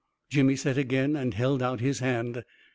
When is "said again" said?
0.55-1.15